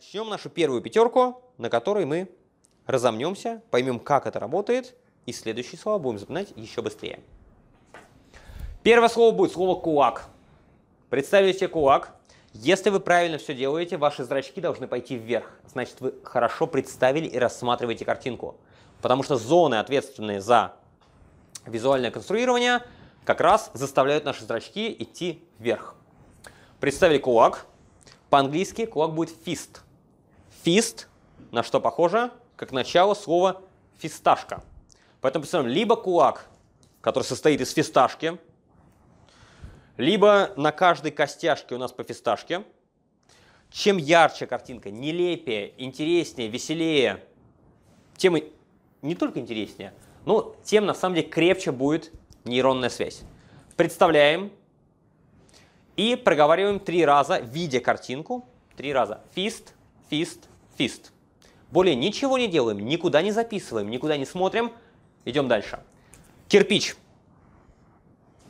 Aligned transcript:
Начнем 0.00 0.30
нашу 0.30 0.48
первую 0.48 0.80
пятерку, 0.80 1.42
на 1.58 1.68
которой 1.68 2.06
мы 2.06 2.30
разомнемся, 2.86 3.60
поймем, 3.70 4.00
как 4.00 4.26
это 4.26 4.40
работает, 4.40 4.94
и 5.26 5.32
следующие 5.34 5.78
слова 5.78 5.98
будем 5.98 6.18
запоминать 6.18 6.54
еще 6.56 6.80
быстрее. 6.80 7.20
Первое 8.82 9.10
слово 9.10 9.36
будет 9.36 9.52
слово 9.52 9.78
«кулак». 9.78 10.24
Представили 11.10 11.52
себе 11.52 11.68
кулак. 11.68 12.16
Если 12.54 12.88
вы 12.88 12.98
правильно 13.00 13.36
все 13.36 13.52
делаете, 13.52 13.98
ваши 13.98 14.24
зрачки 14.24 14.62
должны 14.62 14.88
пойти 14.88 15.16
вверх. 15.16 15.50
Значит, 15.66 16.00
вы 16.00 16.14
хорошо 16.24 16.66
представили 16.66 17.26
и 17.26 17.36
рассматриваете 17.38 18.06
картинку. 18.06 18.56
Потому 19.02 19.22
что 19.22 19.36
зоны, 19.36 19.74
ответственные 19.74 20.40
за 20.40 20.76
визуальное 21.66 22.10
конструирование, 22.10 22.82
как 23.26 23.42
раз 23.42 23.70
заставляют 23.74 24.24
наши 24.24 24.46
зрачки 24.46 24.96
идти 24.98 25.44
вверх. 25.58 25.94
Представили 26.80 27.18
кулак. 27.18 27.66
По-английски 28.30 28.86
кулак 28.86 29.12
будет 29.12 29.36
fist. 29.46 29.80
Fist 30.64 31.06
на 31.50 31.62
что 31.62 31.80
похоже? 31.80 32.30
Как 32.56 32.72
начало 32.72 33.14
слова 33.14 33.62
фисташка. 33.98 34.62
Поэтому 35.20 35.42
представим 35.42 35.68
либо 35.68 35.96
кулак, 35.96 36.46
который 37.00 37.24
состоит 37.24 37.60
из 37.60 37.72
фисташки, 37.72 38.38
либо 39.96 40.52
на 40.56 40.72
каждой 40.72 41.10
костяшке 41.12 41.74
у 41.74 41.78
нас 41.78 41.92
по 41.92 42.04
фисташке. 42.04 42.64
Чем 43.70 43.98
ярче 43.98 44.46
картинка, 44.46 44.90
нелепее, 44.90 45.72
интереснее, 45.78 46.48
веселее, 46.48 47.22
тем 48.16 48.36
и 48.36 48.52
не 49.00 49.14
только 49.14 49.38
интереснее, 49.38 49.94
но 50.24 50.56
тем 50.64 50.86
на 50.86 50.94
самом 50.94 51.14
деле 51.14 51.28
крепче 51.28 51.70
будет 51.70 52.12
нейронная 52.44 52.88
связь. 52.88 53.22
Представляем 53.76 54.50
и 55.96 56.16
проговариваем 56.16 56.80
три 56.80 57.04
раза, 57.04 57.38
видя 57.38 57.80
картинку, 57.80 58.44
три 58.76 58.92
раза. 58.92 59.20
Фист, 59.34 59.74
фист, 60.10 60.48
фист. 60.76 61.12
Более 61.70 61.94
ничего 61.94 62.36
не 62.36 62.48
делаем, 62.48 62.84
никуда 62.84 63.22
не 63.22 63.30
записываем, 63.30 63.88
никуда 63.90 64.16
не 64.16 64.26
смотрим. 64.26 64.72
Идем 65.24 65.46
дальше. 65.46 65.78
Кирпич. 66.48 66.96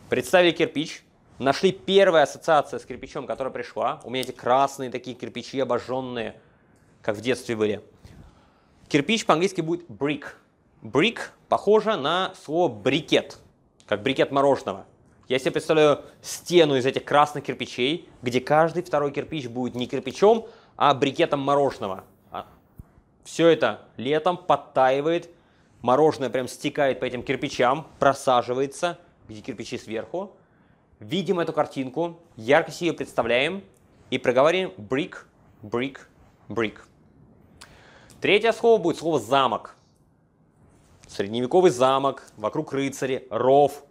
Представили 0.08 0.52
кирпич. 0.52 1.04
Нашли 1.38 1.72
первая 1.72 2.24
ассоциация 2.24 2.78
с 2.78 2.84
кирпичом, 2.84 3.26
которая 3.26 3.52
пришла. 3.52 4.00
У 4.04 4.10
меня 4.10 4.22
эти 4.22 4.32
красные 4.32 4.90
такие 4.90 5.16
кирпичи 5.16 5.60
обожженные, 5.60 6.40
как 7.02 7.16
в 7.16 7.20
детстве 7.20 7.56
были. 7.56 7.82
Кирпич 8.88 9.26
по-английски 9.26 9.60
будет 9.60 9.88
brick. 9.88 10.24
Brick 10.82 11.18
похоже 11.48 11.96
на 11.96 12.34
слово 12.42 12.72
брикет, 12.72 13.38
как 13.86 14.02
брикет 14.02 14.32
мороженого. 14.32 14.86
Я 15.28 15.38
себе 15.38 15.52
представляю 15.52 16.04
стену 16.22 16.76
из 16.76 16.84
этих 16.86 17.04
красных 17.04 17.44
кирпичей, 17.44 18.08
где 18.20 18.40
каждый 18.40 18.82
второй 18.82 19.12
кирпич 19.12 19.46
будет 19.46 19.74
не 19.74 19.86
кирпичом, 19.86 20.48
а 20.80 20.94
брикетом 20.94 21.40
мороженого. 21.40 22.04
А 22.32 22.46
Все 23.22 23.48
это 23.48 23.82
летом 23.98 24.38
подтаивает, 24.38 25.28
мороженое 25.82 26.30
прям 26.30 26.48
стекает 26.48 27.00
по 27.00 27.04
этим 27.04 27.22
кирпичам, 27.22 27.86
просаживается, 27.98 28.98
где 29.28 29.42
кирпичи 29.42 29.76
сверху. 29.76 30.34
Видим 30.98 31.38
эту 31.38 31.52
картинку, 31.52 32.18
ярко 32.34 32.72
себе 32.72 32.94
представляем 32.94 33.62
и 34.08 34.16
проговариваем 34.16 34.72
brick, 34.78 35.26
brick, 35.62 35.98
brick. 36.48 36.78
Третье 38.22 38.52
слово 38.52 38.80
будет 38.80 38.96
слово 38.96 39.20
замок. 39.20 39.76
Средневековый 41.08 41.72
замок, 41.72 42.22
вокруг 42.38 42.72
рыцари, 42.72 43.28
ров. 43.28 43.84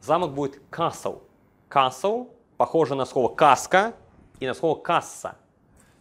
Замок 0.00 0.32
будет 0.32 0.62
castle. 0.70 1.22
Castle 1.68 2.30
похоже 2.56 2.94
на 2.94 3.04
слово 3.04 3.34
каска 3.34 3.92
и 4.40 4.46
на 4.46 4.54
слово 4.54 4.80
касса. 4.80 5.36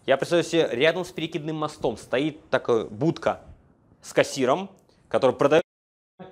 Я 0.06 0.18
представляю 0.18 0.46
себе, 0.46 0.70
рядом 0.72 1.04
с 1.04 1.12
перекидным 1.12 1.56
мостом 1.56 1.98
стоит 1.98 2.48
такая 2.52 2.86
будка 2.86 3.42
с 4.02 4.14
кассиром, 4.14 4.70
который 5.08 5.36
продает, 5.36 5.64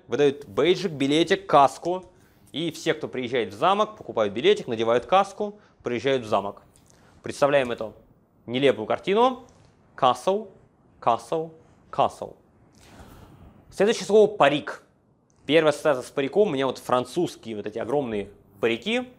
выдает 0.07 0.47
бейджик, 0.47 0.91
билетик, 0.91 1.47
каску. 1.47 2.05
И 2.51 2.69
все, 2.69 2.93
кто 2.93 3.07
приезжает 3.07 3.51
в 3.51 3.57
замок, 3.57 3.97
покупают 3.97 4.31
билетик, 4.31 4.67
надевают 4.67 5.07
каску, 5.07 5.59
приезжают 5.81 6.23
в 6.23 6.27
замок. 6.27 6.61
Представляем 7.23 7.71
эту 7.71 7.95
нелепую 8.45 8.85
картину. 8.85 9.47
Castle, 9.97 10.51
castle, 11.01 11.51
castle. 11.91 12.35
Следующее 13.71 14.05
слово 14.05 14.27
парик. 14.27 14.83
Первая 15.47 15.71
ассоциация 15.71 16.03
с 16.03 16.11
париком 16.11 16.49
у 16.49 16.51
меня 16.51 16.67
вот 16.67 16.77
французские 16.77 17.55
вот 17.55 17.65
эти 17.65 17.79
огромные 17.79 18.29
парики. 18.61 19.11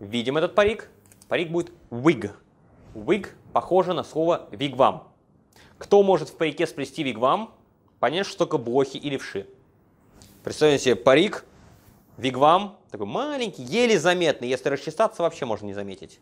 Видим 0.00 0.36
этот 0.36 0.56
парик. 0.56 0.90
Парик 1.28 1.50
будет 1.50 1.70
wig. 1.90 2.32
Wig 2.96 3.28
похоже 3.52 3.92
на 3.92 4.02
слово 4.02 4.48
вигвам. 4.50 5.06
Кто 5.78 6.02
может 6.02 6.30
в 6.30 6.36
парике 6.36 6.66
сплести 6.66 7.02
вигвам? 7.02 7.52
Понятно, 8.00 8.28
что 8.28 8.38
только 8.38 8.56
блохи 8.56 8.96
и 8.96 9.10
левши. 9.10 9.46
Представьте 10.42 10.82
себе 10.82 10.96
парик, 10.96 11.44
вигвам, 12.16 12.78
такой 12.90 13.06
маленький, 13.06 13.62
еле 13.62 13.98
заметный. 13.98 14.48
Если 14.48 14.70
расчесаться, 14.70 15.22
вообще 15.22 15.44
можно 15.44 15.66
не 15.66 15.74
заметить. 15.74 16.20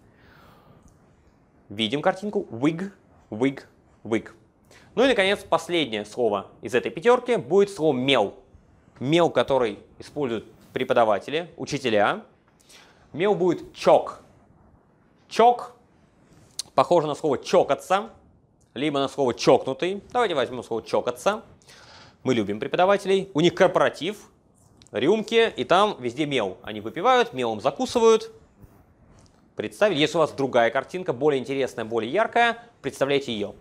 Видим 1.68 2.02
картинку. 2.02 2.46
Wig, 2.50 2.90
wig, 3.30 3.62
wig. 4.02 4.30
Ну 4.96 5.04
и, 5.04 5.08
наконец, 5.08 5.44
последнее 5.44 6.04
слово 6.04 6.48
из 6.60 6.74
этой 6.74 6.90
пятерки 6.90 7.36
будет 7.36 7.70
слово 7.70 7.96
мел. 7.96 8.34
Мел, 8.98 9.30
который 9.30 9.78
используют 9.98 10.46
преподаватели, 10.72 11.52
учителя. 11.56 12.24
Мел 13.12 13.34
будет 13.36 13.74
чок. 13.74 14.20
Чок 15.28 15.73
похоже 16.74 17.06
на 17.06 17.14
слово 17.14 17.38
чокаться, 17.38 18.10
либо 18.74 18.98
на 18.98 19.08
слово 19.08 19.34
чокнутый. 19.34 20.02
Давайте 20.12 20.34
возьмем 20.34 20.62
слово 20.62 20.82
чокаться. 20.82 21.42
Мы 22.22 22.34
любим 22.34 22.60
преподавателей. 22.60 23.30
У 23.34 23.40
них 23.40 23.54
корпоратив, 23.54 24.30
рюмки, 24.90 25.52
и 25.56 25.64
там 25.64 25.96
везде 26.00 26.26
мел. 26.26 26.58
Они 26.62 26.80
выпивают, 26.80 27.32
мелом 27.32 27.60
закусывают. 27.60 28.30
Представили, 29.56 30.00
если 30.00 30.16
у 30.16 30.20
вас 30.20 30.32
другая 30.32 30.70
картинка, 30.70 31.12
более 31.12 31.40
интересная, 31.40 31.84
более 31.84 32.10
яркая, 32.10 32.64
представляйте 32.82 33.32
ее. 33.32 33.54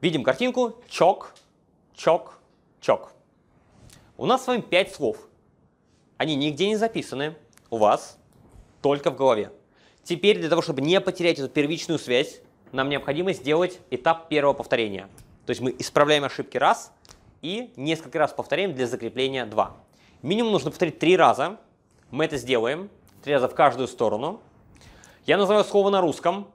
Видим 0.00 0.22
картинку 0.22 0.76
чок, 0.88 1.34
чок, 1.94 2.38
чок. 2.80 3.12
У 4.16 4.24
нас 4.24 4.44
с 4.44 4.46
вами 4.46 4.62
пять 4.62 4.94
слов. 4.94 5.18
Они 6.16 6.34
нигде 6.34 6.68
не 6.68 6.76
записаны 6.76 7.34
у 7.68 7.76
вас, 7.76 8.18
только 8.80 9.10
в 9.10 9.16
голове. 9.16 9.52
Теперь 10.02 10.38
для 10.38 10.48
того, 10.48 10.62
чтобы 10.62 10.80
не 10.80 11.00
потерять 11.00 11.38
эту 11.38 11.48
первичную 11.48 11.98
связь, 11.98 12.40
нам 12.72 12.88
необходимо 12.88 13.32
сделать 13.32 13.80
этап 13.90 14.28
первого 14.28 14.54
повторения. 14.54 15.08
То 15.46 15.50
есть 15.50 15.60
мы 15.60 15.74
исправляем 15.78 16.24
ошибки 16.24 16.56
раз 16.56 16.92
и 17.42 17.72
несколько 17.76 18.18
раз 18.18 18.32
повторяем 18.32 18.74
для 18.74 18.86
закрепления 18.86 19.44
два. 19.46 19.76
Минимум 20.22 20.52
нужно 20.52 20.70
повторить 20.70 20.98
три 20.98 21.16
раза. 21.16 21.58
Мы 22.10 22.24
это 22.24 22.36
сделаем. 22.36 22.90
Три 23.22 23.34
раза 23.34 23.48
в 23.48 23.54
каждую 23.54 23.88
сторону. 23.88 24.40
Я 25.26 25.36
называю 25.36 25.64
слово 25.64 25.90
на 25.90 26.00
русском. 26.00 26.50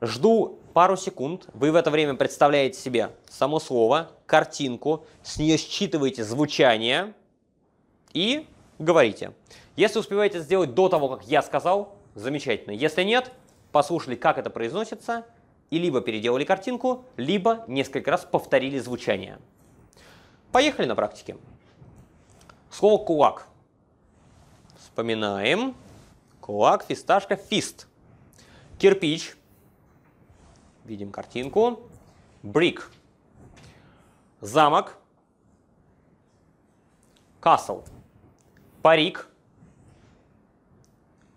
Жду 0.00 0.58
пару 0.74 0.96
секунд. 0.96 1.48
Вы 1.54 1.72
в 1.72 1.76
это 1.76 1.90
время 1.90 2.14
представляете 2.14 2.78
себе 2.78 3.12
само 3.28 3.60
слово, 3.60 4.10
картинку, 4.26 5.06
с 5.22 5.38
нее 5.38 5.56
считываете 5.56 6.24
звучание 6.24 7.14
и 8.12 8.46
говорите. 8.78 9.32
Если 9.76 9.98
успеваете 9.98 10.40
сделать 10.40 10.74
до 10.74 10.88
того, 10.88 11.08
как 11.08 11.26
я 11.26 11.42
сказал, 11.42 11.96
замечательно. 12.14 12.72
Если 12.72 13.02
нет, 13.02 13.32
послушали, 13.72 14.14
как 14.14 14.38
это 14.38 14.50
произносится, 14.50 15.26
и 15.70 15.78
либо 15.78 16.00
переделали 16.00 16.44
картинку, 16.44 17.04
либо 17.16 17.64
несколько 17.66 18.10
раз 18.10 18.24
повторили 18.24 18.78
звучание. 18.78 19.38
Поехали 20.52 20.86
на 20.86 20.94
практике. 20.94 21.36
Слово 22.70 23.04
кулак. 23.04 23.48
Вспоминаем. 24.78 25.74
Кулак, 26.40 26.84
фисташка, 26.84 27.36
фист. 27.36 27.88
Кирпич. 28.78 29.34
Видим 30.84 31.10
картинку. 31.10 31.80
Брик. 32.42 32.90
Замок. 34.40 34.98
Castle. 37.40 37.84
Парик. 38.84 39.26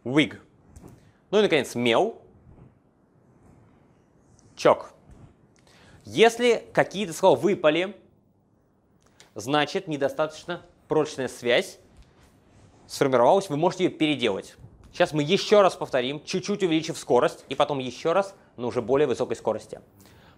Wig. 0.03 0.37
Ну 1.31 1.39
и, 1.39 1.41
наконец, 1.41 1.75
мел. 1.75 2.21
Чок. 4.57 4.91
Если 6.03 6.67
какие-то 6.73 7.13
слова 7.13 7.39
выпали, 7.39 7.95
значит 9.33 9.87
недостаточно 9.87 10.61
прочная 10.89 11.29
связь 11.29 11.79
сформировалась, 12.85 13.47
вы 13.47 13.55
можете 13.55 13.85
ее 13.85 13.91
переделать. 13.91 14.57
Сейчас 14.91 15.13
мы 15.13 15.23
еще 15.23 15.61
раз 15.61 15.73
повторим, 15.77 16.21
чуть-чуть 16.25 16.63
увеличив 16.63 16.97
скорость, 16.97 17.45
и 17.47 17.55
потом 17.55 17.79
еще 17.79 18.11
раз 18.11 18.35
на 18.57 18.67
уже 18.67 18.81
более 18.81 19.07
высокой 19.07 19.37
скорости. 19.37 19.79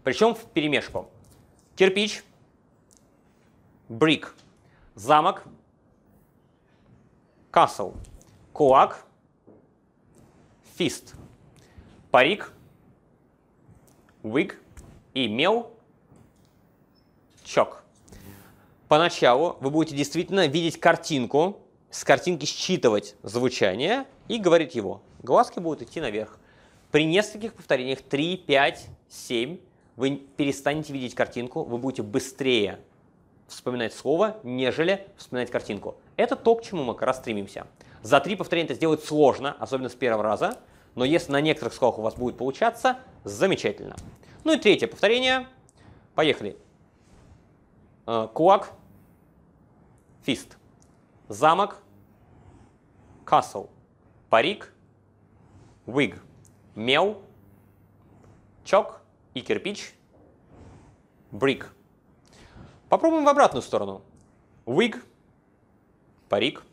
Причем 0.04 0.36
в 0.36 0.46
перемешку. 0.52 1.10
Кирпич, 1.76 2.24
брик, 3.88 4.36
замок, 4.94 5.46
castle, 7.52 7.96
кулак, 8.54 9.06
фист. 10.76 11.16
парик, 12.12 12.54
wig 14.24 14.54
и 15.14 15.28
мел, 15.28 15.72
чок. 17.44 17.84
Поначалу 18.88 19.58
вы 19.60 19.70
будете 19.70 19.96
действительно 19.96 20.48
видеть 20.48 20.80
картинку, 20.80 21.60
с 21.92 22.04
картинки 22.04 22.46
считывать 22.46 23.16
звучание 23.24 24.06
и 24.28 24.38
говорить 24.38 24.76
его. 24.76 25.02
Глазки 25.22 25.60
будут 25.60 25.84
идти 25.84 26.00
наверх. 26.02 26.38
При 26.92 27.06
нескольких 27.06 27.54
повторениях 27.54 28.02
3, 28.02 28.38
5, 28.38 28.88
7 29.10 29.60
вы 29.96 30.16
перестанете 30.16 30.94
видеть 30.94 31.14
картинку, 31.14 31.64
вы 31.64 31.78
будете 31.78 32.04
быстрее 32.04 32.80
вспоминать 33.50 33.94
слово, 33.94 34.38
нежели 34.44 35.08
вспоминать 35.18 35.52
картинку. 35.52 35.96
Это 36.18 36.36
то, 36.36 36.56
к 36.56 36.64
чему 36.64 36.84
мы 36.84 36.94
как 36.94 37.04
раз 37.04 37.18
стремимся. 37.18 37.68
За 38.02 38.20
три 38.20 38.36
повторения 38.36 38.66
это 38.66 38.76
сделать 38.76 39.04
сложно, 39.04 39.56
особенно 39.60 39.90
с 39.90 39.96
первого 39.96 40.24
раза, 40.24 40.60
но 40.96 41.06
если 41.06 41.32
на 41.32 41.42
некоторых 41.42 41.74
словах 41.74 42.00
у 42.00 42.02
вас 42.02 42.16
будет 42.16 42.38
получаться, 42.38 43.00
замечательно. 43.24 43.96
Ну 44.44 44.54
и 44.54 44.58
третье 44.58 44.88
повторение. 44.88 45.48
Поехали. 46.16 46.58
Э, 48.08 48.28
кулак, 48.34 48.72
фист. 50.24 50.58
Замок, 51.28 51.82
castle. 53.26 53.70
Парик, 54.30 54.74
wig. 55.86 56.20
Мел, 56.76 57.22
чок 58.64 59.02
и 59.34 59.42
кирпич, 59.42 59.94
brick. 61.32 61.66
Попробуем 62.90 63.24
в 63.24 63.30
обратную 63.30 63.62
сторону. 63.62 64.02
Wig, 64.66 65.00
парик, 66.28 66.64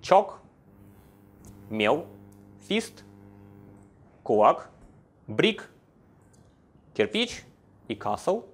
чок, 0.00 0.40
мел, 1.70 2.06
фист, 2.66 3.04
кулак, 4.24 4.70
брик, 5.28 5.70
кирпич 6.94 7.44
и 7.86 7.94
castle, 7.94 8.44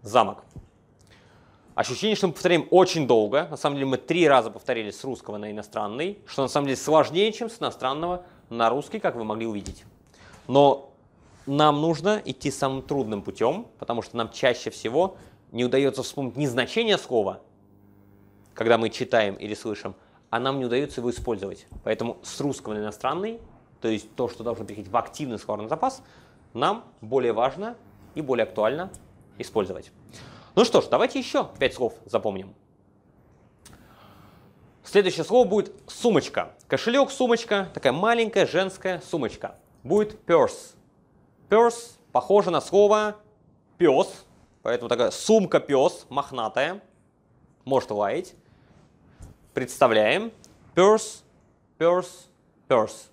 замок. 0.00 0.42
Ощущение, 1.74 2.16
что 2.16 2.28
мы 2.28 2.32
повторяем 2.32 2.66
очень 2.70 3.06
долго. 3.06 3.46
На 3.50 3.58
самом 3.58 3.76
деле 3.76 3.86
мы 3.86 3.98
три 3.98 4.26
раза 4.26 4.50
повторили 4.50 4.90
с 4.90 5.04
русского 5.04 5.36
на 5.36 5.50
иностранный, 5.50 6.18
что 6.26 6.40
на 6.40 6.48
самом 6.48 6.68
деле 6.68 6.78
сложнее, 6.78 7.30
чем 7.32 7.50
с 7.50 7.60
иностранного 7.60 8.24
на 8.48 8.70
русский, 8.70 8.98
как 8.98 9.16
вы 9.16 9.24
могли 9.24 9.46
увидеть. 9.46 9.84
Но 10.48 10.90
нам 11.44 11.82
нужно 11.82 12.22
идти 12.24 12.50
самым 12.50 12.80
трудным 12.80 13.20
путем, 13.20 13.66
потому 13.78 14.00
что 14.00 14.16
нам 14.16 14.30
чаще 14.30 14.70
всего 14.70 15.18
не 15.52 15.64
удается 15.64 16.02
вспомнить 16.02 16.36
не 16.36 16.46
значение 16.46 16.98
слова, 16.98 17.40
когда 18.54 18.78
мы 18.78 18.90
читаем 18.90 19.34
или 19.34 19.54
слышим, 19.54 19.94
а 20.30 20.40
нам 20.40 20.58
не 20.58 20.64
удается 20.64 21.00
его 21.00 21.10
использовать. 21.10 21.66
Поэтому 21.84 22.18
с 22.22 22.40
русского 22.40 22.74
на 22.74 22.78
иностранный, 22.78 23.40
то 23.80 23.88
есть 23.88 24.14
то, 24.14 24.28
что 24.28 24.44
должно 24.44 24.64
переходить 24.64 24.90
в 24.90 24.96
активный 24.96 25.38
словарный 25.38 25.68
запас, 25.68 26.02
нам 26.52 26.84
более 27.00 27.32
важно 27.32 27.76
и 28.14 28.22
более 28.22 28.44
актуально 28.44 28.90
использовать. 29.38 29.92
Ну 30.54 30.64
что 30.64 30.80
ж, 30.80 30.86
давайте 30.90 31.18
еще 31.18 31.50
пять 31.58 31.74
слов 31.74 31.94
запомним. 32.06 32.54
Следующее 34.82 35.24
слово 35.24 35.46
будет 35.46 35.72
сумочка. 35.86 36.52
Кошелек, 36.68 37.10
сумочка, 37.10 37.68
такая 37.74 37.92
маленькая 37.92 38.46
женская 38.46 39.00
сумочка. 39.00 39.56
Будет 39.82 40.16
purse. 40.26 40.74
Purse 41.48 41.96
похоже 42.12 42.50
на 42.50 42.60
слово 42.60 43.16
пес, 43.78 44.25
поэтому 44.66 44.88
такая 44.88 45.12
сумка-пес, 45.12 46.06
мохнатая, 46.08 46.82
может 47.64 47.88
лаять. 47.92 48.34
Представляем. 49.54 50.32
Purse, 50.74 51.22
purse, 51.78 52.26
purse. 52.68 53.06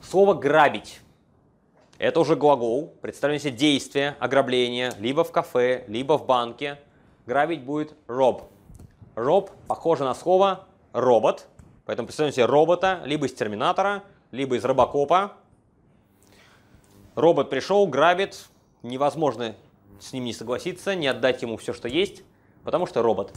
Слово 0.00 0.32
грабить. 0.32 1.02
Это 1.98 2.20
уже 2.20 2.36
глагол. 2.36 2.94
Представляем 3.02 3.38
себе 3.38 3.52
действие, 3.52 4.16
ограбление, 4.18 4.94
либо 4.98 5.24
в 5.24 5.30
кафе, 5.30 5.84
либо 5.88 6.16
в 6.16 6.24
банке. 6.24 6.78
Грабить 7.26 7.64
будет 7.64 7.92
rob. 8.06 8.44
Rob 9.14 9.50
похоже 9.66 10.04
на 10.04 10.14
слово 10.14 10.66
робот. 10.94 11.48
Поэтому 11.84 12.06
представляем 12.06 12.34
себе 12.34 12.46
робота 12.46 13.02
либо 13.04 13.26
из 13.26 13.34
терминатора, 13.34 14.04
либо 14.30 14.56
из 14.56 14.64
робокопа. 14.64 15.34
Робот 17.14 17.50
пришел, 17.50 17.86
грабит. 17.86 18.48
Невозможно 18.82 19.56
с 20.00 20.12
ним 20.12 20.24
не 20.24 20.32
согласиться, 20.32 20.94
не 20.94 21.06
отдать 21.06 21.42
ему 21.42 21.56
все, 21.56 21.72
что 21.72 21.88
есть, 21.88 22.22
потому 22.64 22.86
что 22.86 23.02
робот. 23.02 23.32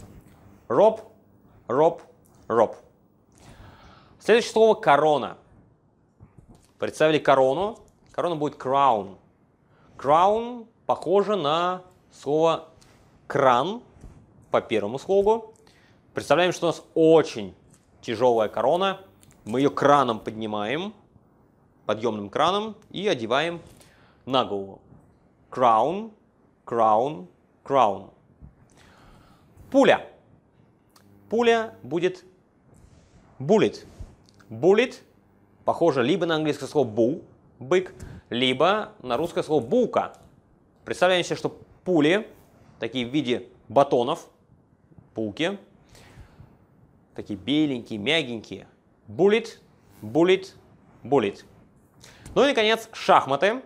Роб, 0.68 1.02
роб, 1.66 2.02
роб. 2.48 2.76
Следующее 4.20 4.52
слово 4.52 4.74
корона. 4.74 5.36
Представили 6.78 7.18
корону. 7.18 7.78
Корона 8.12 8.36
будет 8.36 8.54
crown. 8.54 9.16
Crown 9.96 10.66
похоже 10.86 11.36
на 11.36 11.82
слово 12.12 12.68
кран 13.26 13.82
по 14.50 14.60
первому 14.60 14.98
слогу. 14.98 15.54
Представляем, 16.14 16.52
что 16.52 16.66
у 16.66 16.68
нас 16.68 16.82
очень 16.94 17.54
тяжелая 18.00 18.48
корона. 18.48 19.00
Мы 19.44 19.60
ее 19.60 19.70
краном 19.70 20.20
поднимаем, 20.20 20.92
подъемным 21.86 22.28
краном, 22.30 22.76
и 22.90 23.08
одеваем 23.08 23.60
на 24.26 24.44
голову. 24.44 24.80
Crown, 25.52 26.10
crown, 26.64 27.26
crown. 27.62 28.10
Пуля. 29.70 30.08
Пуля 31.28 31.74
будет 31.82 32.24
bullet. 33.38 33.86
Bullet 34.48 35.02
похоже 35.66 36.02
либо 36.02 36.24
на 36.24 36.36
английское 36.36 36.66
слово 36.66 36.88
bull, 36.88 37.22
бык, 37.58 37.94
либо 38.30 38.92
на 39.02 39.18
русское 39.18 39.42
слово 39.42 39.62
булка. 39.62 40.14
Представляем 40.86 41.22
себе, 41.22 41.36
что 41.36 41.58
пули, 41.84 42.26
такие 42.78 43.06
в 43.06 43.10
виде 43.10 43.48
батонов, 43.68 44.28
булки, 45.14 45.58
такие 47.14 47.38
беленькие, 47.38 47.98
мягенькие. 47.98 48.66
Bullet, 49.06 49.58
bullet, 50.00 50.54
bullet. 51.04 51.44
Ну 52.34 52.44
и, 52.44 52.48
наконец, 52.48 52.88
шахматы. 52.92 53.62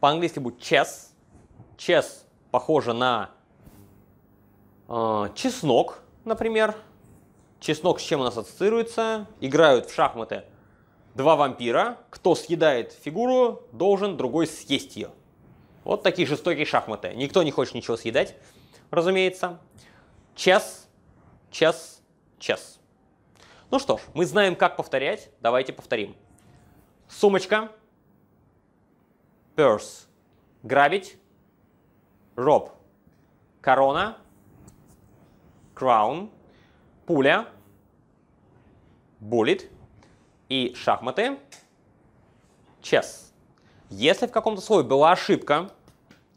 По-английски 0.00 0.38
будет 0.38 0.60
chess. 0.60 1.08
Chess 1.76 2.24
похоже 2.50 2.92
на 2.92 3.30
э, 4.88 5.28
чеснок, 5.34 6.02
например. 6.24 6.76
Чеснок 7.60 8.00
с 8.00 8.02
чем 8.02 8.20
у 8.20 8.24
нас 8.24 8.36
ассоциируется? 8.36 9.26
Играют 9.40 9.86
в 9.86 9.94
шахматы 9.94 10.44
два 11.16 11.34
вампира. 11.34 11.98
Кто 12.10 12.34
съедает 12.34 12.92
фигуру, 12.92 13.62
должен 13.72 14.16
другой 14.16 14.46
съесть 14.46 14.96
ее. 14.96 15.10
Вот 15.82 16.02
такие 16.02 16.28
жестокие 16.28 16.66
шахматы. 16.66 17.14
Никто 17.14 17.42
не 17.42 17.50
хочет 17.50 17.74
ничего 17.74 17.96
съедать, 17.96 18.36
разумеется. 18.90 19.58
Chess, 20.36 20.86
chess, 21.50 22.00
chess. 22.38 22.78
Ну 23.70 23.78
что 23.78 23.96
ж, 23.96 24.00
мы 24.14 24.26
знаем, 24.26 24.54
как 24.54 24.76
повторять. 24.76 25.30
Давайте 25.40 25.72
повторим. 25.72 26.14
Сумочка. 27.08 27.72
Purse. 29.56 30.06
Грабить. 30.62 31.16
Роб. 32.36 32.72
Корона. 33.62 34.18
Crown. 35.74 36.30
Пуля. 37.06 37.48
Bullet. 39.20 39.70
И 40.50 40.74
шахматы. 40.74 41.38
Chess. 42.82 43.32
Если 43.88 44.26
в 44.26 44.30
каком-то 44.30 44.60
слове 44.60 44.86
была 44.86 45.12
ошибка, 45.12 45.70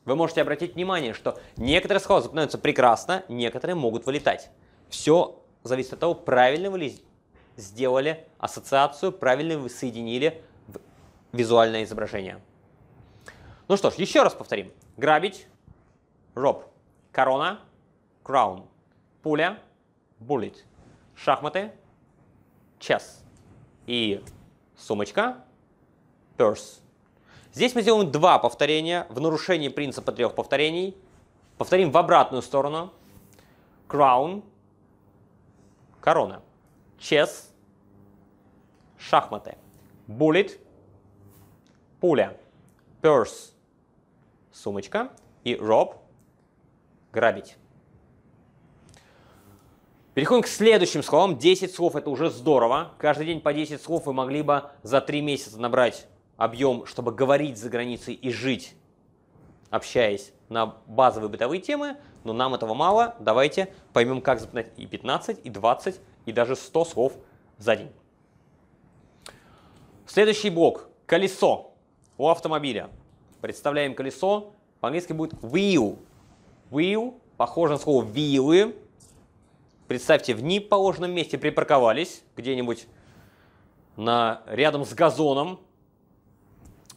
вы 0.06 0.16
можете 0.16 0.42
обратить 0.42 0.76
внимание, 0.76 1.14
что 1.14 1.40
некоторые 1.58 2.00
слова 2.00 2.22
запоминаются 2.22 2.58
прекрасно, 2.58 3.26
некоторые 3.28 3.76
могут 3.76 4.06
вылетать. 4.06 4.50
Все 4.88 5.44
зависит 5.64 5.94
от 5.94 6.00
того, 6.00 6.16
правильно 6.16 6.72
вы 6.72 6.80
ли 6.80 7.04
сделали 7.58 8.28
ассоциацию, 8.38 9.12
правильно 9.12 9.58
вы 9.58 9.70
соединили 9.70 10.42
визуальное 11.34 11.84
изображение. 11.84 12.40
Ну 13.70 13.78
что 13.78 13.92
ж, 13.92 13.96
еще 13.96 14.24
раз 14.24 14.34
повторим. 14.34 14.72
Грабить, 14.98 15.46
роб, 16.34 16.66
корона, 17.12 17.60
crown, 18.24 18.66
пуля, 19.22 19.60
bullet, 20.20 20.56
шахматы, 21.16 21.72
chess 22.80 23.24
и 23.86 24.24
сумочка, 24.76 25.46
purse. 26.36 26.80
Здесь 27.54 27.76
мы 27.76 27.84
сделаем 27.84 28.12
два 28.12 28.40
повторения 28.40 29.06
в 29.08 29.22
нарушении 29.22 29.70
принципа 29.70 30.12
трех 30.14 30.34
повторений. 30.34 30.98
Повторим 31.60 31.92
в 31.92 31.98
обратную 31.98 32.42
сторону. 32.42 32.92
Crown, 33.88 34.44
корона, 36.02 36.42
chess, 36.98 37.52
шахматы, 38.98 39.60
bullet, 40.08 40.60
пуля, 42.00 42.36
purse, 43.04 43.52
сумочка 44.60 45.12
и 45.44 45.56
rob, 45.56 45.96
грабить. 47.12 47.56
Переходим 50.14 50.44
к 50.44 50.48
следующим 50.48 51.02
словам. 51.02 51.38
10 51.38 51.74
слов 51.74 51.96
это 51.96 52.10
уже 52.10 52.30
здорово. 52.30 52.92
Каждый 52.98 53.26
день 53.26 53.40
по 53.40 53.54
10 53.54 53.82
слов 53.82 54.06
вы 54.06 54.14
могли 54.14 54.42
бы 54.42 54.64
за 54.84 55.00
3 55.00 55.22
месяца 55.22 55.60
набрать 55.60 56.08
объем, 56.36 56.86
чтобы 56.86 57.14
говорить 57.14 57.58
за 57.58 57.70
границей 57.70 58.16
и 58.16 58.32
жить, 58.32 58.76
общаясь 59.70 60.34
на 60.50 60.78
базовые 60.88 61.30
бытовые 61.30 61.62
темы. 61.62 61.98
Но 62.26 62.34
нам 62.34 62.54
этого 62.54 62.74
мало. 62.74 63.16
Давайте 63.20 63.74
поймем, 63.94 64.22
как 64.22 64.42
запоминать 64.42 64.78
и 64.78 64.86
15, 64.86 65.40
и 65.46 65.50
20, 65.50 66.02
и 66.26 66.32
даже 66.34 66.58
100 66.58 66.86
слов 66.86 67.14
за 67.58 67.78
день. 67.78 67.92
Следующий 70.06 70.50
блок. 70.50 70.90
Колесо 71.06 71.74
у 72.18 72.28
автомобиля. 72.28 72.90
Представляем 73.42 73.96
колесо. 73.96 74.54
По-английски 74.80 75.14
будет 75.14 75.34
wheel. 75.34 75.98
Wheel 76.72 77.14
похоже 77.38 77.74
на 77.74 77.80
слово 77.80 78.04
вилы. 78.04 78.76
Представьте, 79.88 80.36
в 80.36 80.44
неположенном 80.44 81.12
месте 81.12 81.38
припарковались 81.38 82.22
где-нибудь 82.36 82.88
на, 83.96 84.42
рядом 84.46 84.86
с 84.86 84.94
газоном. 84.94 85.60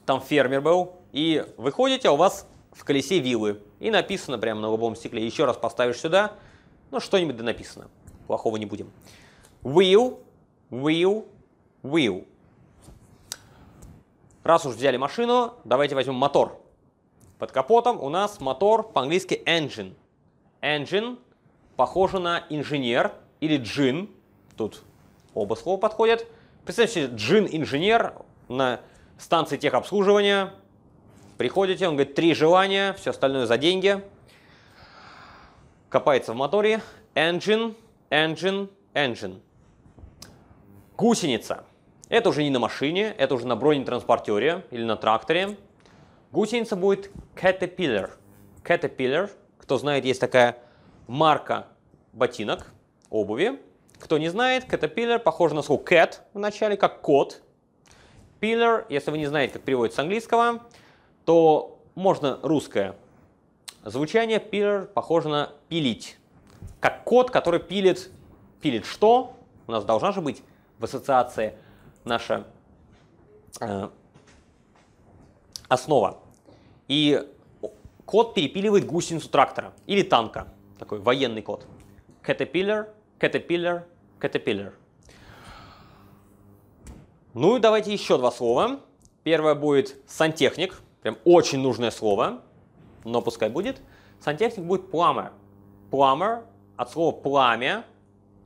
Там 0.04 0.20
фермер 0.20 0.60
был. 0.60 0.96
И 1.12 1.46
выходите, 1.56 2.08
а 2.08 2.12
у 2.12 2.16
вас 2.16 2.48
в 2.72 2.84
колесе 2.84 3.20
вилы. 3.20 3.60
И 3.78 3.90
написано 3.90 4.36
прямо 4.38 4.60
на 4.60 4.68
лобовом 4.68 4.96
стекле. 4.96 5.24
Еще 5.24 5.44
раз 5.44 5.56
поставишь 5.56 5.98
сюда, 5.98 6.32
ну 6.90 7.00
что-нибудь 7.00 7.36
да 7.36 7.44
написано. 7.44 7.88
Плохого 8.26 8.56
не 8.56 8.66
будем. 8.66 8.90
Wheel, 9.62 10.18
wheel, 10.70 11.24
wheel. 11.82 12.26
Раз 14.44 14.66
уж 14.66 14.74
взяли 14.74 14.96
машину, 14.96 15.54
давайте 15.64 15.94
возьмем 15.94 16.16
мотор. 16.16 16.60
Под 17.38 17.52
капотом 17.52 18.00
у 18.00 18.08
нас 18.08 18.40
мотор 18.40 18.82
по-английски 18.82 19.40
engine. 19.46 19.94
Engine 20.60 21.18
похоже 21.76 22.18
на 22.18 22.44
инженер 22.50 23.12
или 23.40 23.56
джин. 23.56 24.10
Тут 24.56 24.82
оба 25.34 25.54
слова 25.54 25.78
подходят. 25.78 26.26
Представьте, 26.64 27.06
джин-инженер 27.06 28.14
на 28.48 28.80
станции 29.18 29.56
техобслуживания. 29.56 30.52
Приходите, 31.38 31.88
он 31.88 31.96
говорит, 31.96 32.14
три 32.14 32.34
желания, 32.34 32.92
все 32.94 33.10
остальное 33.10 33.46
за 33.46 33.58
деньги. 33.58 34.02
Копается 35.88 36.32
в 36.32 36.36
моторе. 36.36 36.82
Engine, 37.14 37.76
engine, 38.10 38.70
engine. 38.94 39.40
Гусеница. 40.96 41.64
Это 42.12 42.28
уже 42.28 42.42
не 42.42 42.50
на 42.50 42.58
машине, 42.58 43.14
это 43.16 43.34
уже 43.34 43.46
на 43.46 43.56
бронетранспортере 43.56 44.66
или 44.70 44.84
на 44.84 44.96
тракторе. 44.96 45.56
Гусеница 46.30 46.76
будет 46.76 47.10
Caterpillar. 47.34 48.10
Caterpillar, 48.62 49.30
кто 49.56 49.78
знает, 49.78 50.04
есть 50.04 50.20
такая 50.20 50.58
марка 51.06 51.68
ботинок, 52.12 52.66
обуви. 53.08 53.62
Кто 53.98 54.18
не 54.18 54.28
знает, 54.28 54.64
Caterpillar 54.64 55.20
похоже 55.20 55.54
на 55.54 55.62
слово 55.62 55.82
cat 55.82 56.16
в 56.34 56.38
начале, 56.38 56.76
как 56.76 57.00
кот. 57.00 57.40
Pillar, 58.42 58.84
если 58.90 59.10
вы 59.10 59.16
не 59.16 59.26
знаете, 59.26 59.54
как 59.54 59.62
переводится 59.62 59.96
с 59.96 60.00
английского, 60.00 60.64
то 61.24 61.80
можно 61.94 62.38
русское 62.42 62.94
звучание 63.86 64.38
pillar 64.38 64.84
похоже 64.84 65.30
на 65.30 65.52
пилить. 65.70 66.18
Как 66.78 67.04
кот, 67.04 67.30
который 67.30 67.60
пилит, 67.60 68.10
пилит 68.60 68.84
что? 68.84 69.32
У 69.66 69.72
нас 69.72 69.82
должна 69.86 70.12
же 70.12 70.20
быть 70.20 70.42
в 70.78 70.84
ассоциации 70.84 71.54
наша 72.04 72.46
э, 73.60 73.88
основа. 75.68 76.18
И 76.88 77.26
код 78.04 78.34
перепиливает 78.34 78.86
гусеницу 78.86 79.28
трактора 79.28 79.72
или 79.86 80.02
танка. 80.02 80.52
Такой 80.78 80.98
военный 81.00 81.42
код. 81.42 81.66
Caterpillar, 82.22 82.90
Caterpillar, 83.18 83.84
Caterpillar. 84.20 84.72
Ну 87.34 87.56
и 87.56 87.60
давайте 87.60 87.92
еще 87.92 88.18
два 88.18 88.30
слова. 88.30 88.80
Первое 89.22 89.54
будет 89.54 89.96
сантехник. 90.06 90.80
Прям 91.02 91.18
очень 91.24 91.60
нужное 91.60 91.90
слово, 91.90 92.42
но 93.04 93.22
пускай 93.22 93.48
будет. 93.48 93.80
Сантехник 94.20 94.64
будет 94.66 94.90
plumber. 94.90 95.32
Plumber 95.90 96.44
от 96.76 96.90
слова 96.92 97.12
пламя 97.12 97.84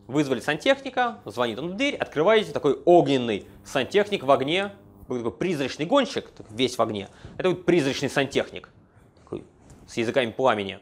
Вызвали 0.07 0.41
сантехника, 0.41 1.19
звонит 1.25 1.59
он 1.59 1.71
в 1.71 1.77
дверь, 1.77 1.97
открываете 1.97 2.53
такой 2.53 2.81
огненный 2.85 3.47
сантехник 3.65 4.23
в 4.23 4.31
огне, 4.31 4.73
такой 5.01 5.31
призрачный 5.33 5.87
гонщик, 5.87 6.31
весь 6.51 6.79
в 6.79 6.83
огне. 6.83 7.09
Это 7.39 7.51
будет 7.51 7.65
призрачный 7.65 8.09
сантехник, 8.09 8.71
такой, 9.19 9.45
с 9.89 9.97
языками 9.97 10.31
пламени. 10.31 10.79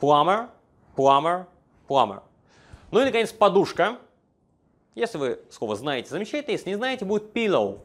Plumber, 0.00 0.48
plumber, 0.96 1.46
plumber. 1.88 2.22
Ну 2.90 3.00
и, 3.00 3.04
наконец, 3.04 3.32
подушка. 3.32 3.98
Если 4.94 5.18
вы 5.18 5.40
слово 5.50 5.76
знаете, 5.76 6.10
замечательно. 6.10 6.52
Если 6.52 6.70
не 6.70 6.76
знаете, 6.76 7.04
будет 7.04 7.34
pillow. 7.34 7.80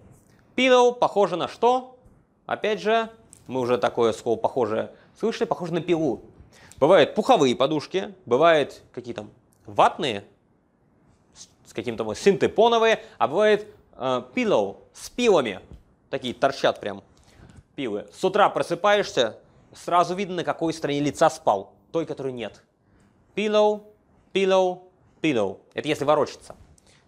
Pillow 0.56 0.94
похоже 0.94 1.36
на 1.36 1.48
что? 1.48 1.98
Опять 2.46 2.82
же, 2.82 3.10
мы 3.48 3.60
уже 3.60 3.78
такое 3.78 4.14
слово 4.14 4.38
похожее 4.38 4.92
слышали, 5.18 5.48
похоже 5.48 5.74
на 5.74 5.82
пилу. 5.82 6.22
Бывают 6.80 7.16
пуховые 7.16 7.56
подушки, 7.56 8.14
бывают 8.26 8.82
какие 8.92 9.14
то 9.14 9.28
ватные 9.66 10.26
с 11.74 11.76
каким-то 11.76 12.14
синтепоновые, 12.14 13.04
а 13.18 13.28
бывает 13.28 13.68
э, 13.94 14.22
с 14.94 15.10
пилами. 15.10 15.60
Такие 16.12 16.36
торчат 16.36 16.80
прям 16.80 17.04
пилы. 17.76 18.08
С 18.14 18.24
утра 18.24 18.48
просыпаешься, 18.50 19.40
сразу 19.74 20.14
видно, 20.14 20.36
на 20.36 20.44
какой 20.44 20.72
стороне 20.74 21.00
лица 21.00 21.32
спал. 21.32 21.74
Той, 21.92 22.06
которой 22.06 22.32
нет. 22.32 22.62
Pillow, 23.36 23.84
pillow, 24.34 24.84
pillow. 25.22 25.60
Это 25.74 25.88
если 25.88 26.06
ворочаться. 26.06 26.56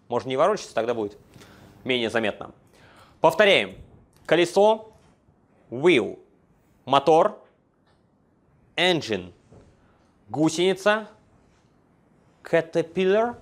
Можно 0.08 0.30
не 0.30 0.36
ворочаться, 0.36 0.74
тогда 0.74 0.94
будет 0.94 1.16
менее 1.84 2.10
заметно. 2.10 2.50
Повторяем. 3.20 3.76
Колесо, 4.26 4.92
wheel, 5.70 6.18
мотор, 6.84 7.38
engine, 8.74 9.32
гусеница, 10.28 11.08
caterpillar, 12.42 13.36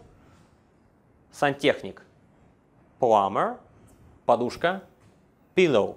сантехник, 1.35 2.03
plumber, 3.01 3.59
подушка, 4.25 4.85
pillow. 5.55 5.97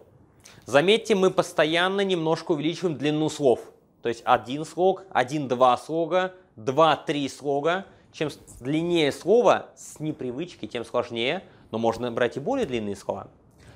Заметьте, 0.66 1.16
мы 1.16 1.30
постоянно 1.32 2.02
немножко 2.02 2.54
увеличиваем 2.54 2.98
длину 2.98 3.30
слов. 3.30 3.62
То 4.02 4.10
есть 4.10 4.22
один 4.26 4.66
слог, 4.66 5.06
один-два 5.12 5.78
слога, 5.78 6.34
два-три 6.56 7.30
слога. 7.30 7.86
Чем 8.12 8.30
длиннее 8.60 9.12
слово 9.12 9.70
с 9.76 10.00
непривычки, 10.00 10.66
тем 10.66 10.84
сложнее, 10.84 11.44
но 11.70 11.78
можно 11.78 12.12
брать 12.12 12.38
и 12.38 12.40
более 12.40 12.66
длинные 12.66 12.96
слова. 12.96 13.28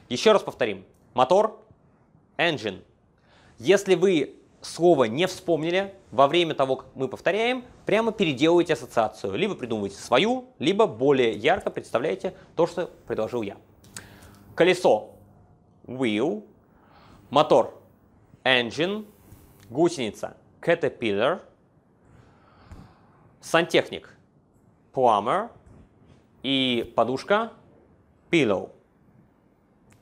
Еще 0.10 0.32
раз 0.32 0.42
повторим. 0.42 0.84
Мотор, 1.14 1.60
engine. 2.38 2.82
Если 3.60 3.94
вы 3.94 4.41
слово 4.62 5.06
не 5.06 5.26
вспомнили, 5.28 5.94
во 6.12 6.28
время 6.28 6.54
того, 6.54 6.78
как 6.78 6.88
мы 6.96 7.08
повторяем, 7.08 7.66
прямо 7.86 8.12
переделывайте 8.12 8.74
ассоциацию. 8.74 9.36
Либо 9.36 9.56
придумывайте 9.56 9.98
свою, 9.98 10.46
либо 10.60 10.88
более 10.88 11.32
ярко 11.32 11.70
представляете 11.70 12.36
то, 12.56 12.68
что 12.68 12.90
предложил 13.08 13.42
я. 13.42 13.58
Колесо– 14.56 15.16
wheel, 15.88 16.44
мотор– 17.30 17.82
engine, 18.44 19.06
гусеница– 19.70 20.38
caterpillar, 20.62 21.42
сантехник– 23.42 24.16
plumber. 24.94 25.50
И 26.44 26.92
подушка– 26.96 27.54
pillow. 28.32 28.72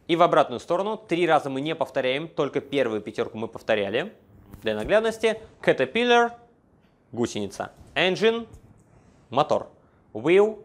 И 0.08 0.16
в 0.16 0.24
обратную 0.24 0.62
сторону 0.62 0.96
три 0.96 1.28
раза 1.28 1.50
мы 1.50 1.60
не 1.60 1.76
повторяем, 1.76 2.30
только 2.30 2.62
первую 2.62 3.02
пятерку 3.02 3.38
мы 3.38 3.48
повторяли– 3.48 4.14
для 4.62 4.76
наглядности 4.76 5.42
Caterpillar– 5.62 6.34
гусеница, 7.12 7.72
Engine– 7.96 8.48
мотор, 9.30 9.70
Wheel 10.14 10.64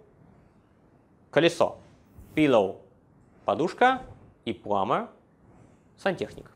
–колесо, 1.30 1.78
Pillow– 2.34 2.80
подушка 3.44 4.02
и 4.44 4.52
Plumber– 4.52 5.08
сантехник. 5.96 6.50